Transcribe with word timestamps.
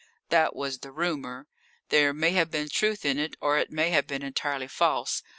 That 0.29 0.55
was 0.55 0.79
the 0.79 0.91
rumour. 0.91 1.45
There 1.89 2.11
may 2.11 2.31
have 2.31 2.49
been 2.49 2.69
truth 2.69 3.05
in 3.05 3.19
it, 3.19 3.35
or 3.39 3.59
it 3.59 3.69
may 3.69 3.91
have 3.91 4.07
been 4.07 4.23
entirely 4.23 4.67
false. 4.67 5.21